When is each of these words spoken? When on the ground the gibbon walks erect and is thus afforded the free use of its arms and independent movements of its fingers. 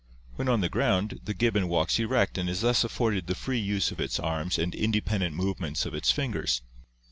When 0.33 0.49
on 0.49 0.61
the 0.61 0.67
ground 0.69 1.19
the 1.25 1.33
gibbon 1.35 1.67
walks 1.67 1.99
erect 1.99 2.39
and 2.39 2.49
is 2.49 2.61
thus 2.61 2.83
afforded 2.83 3.27
the 3.27 3.35
free 3.35 3.59
use 3.59 3.91
of 3.91 3.99
its 3.99 4.19
arms 4.19 4.57
and 4.57 4.73
independent 4.73 5.35
movements 5.35 5.85
of 5.85 5.93
its 5.93 6.09
fingers. 6.09 6.63